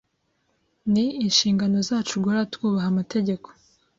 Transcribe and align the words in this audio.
Ni 0.93 1.05
inshingano 1.25 1.77
zacu 1.87 2.13
guhora 2.21 2.49
twubaha 2.53 2.87
amategeko. 2.93 3.47